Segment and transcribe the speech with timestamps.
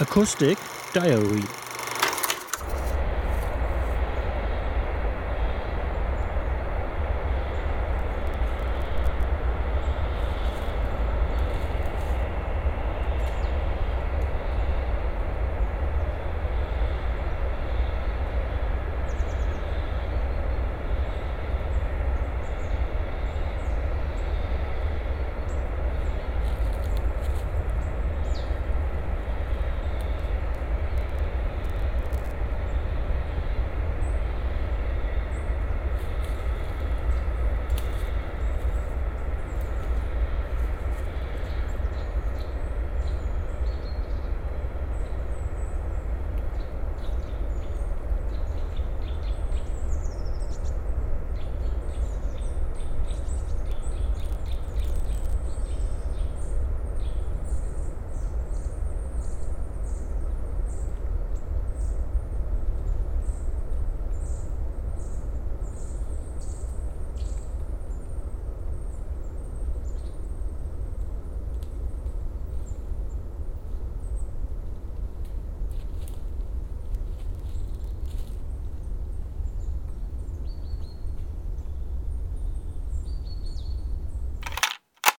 [0.00, 0.58] Acoustic
[0.92, 1.67] Diary.